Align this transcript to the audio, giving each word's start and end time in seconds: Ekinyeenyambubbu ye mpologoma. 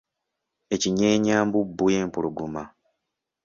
Ekinyeenyambubbu 0.75 1.85
ye 1.93 1.99
mpologoma. 2.07 2.63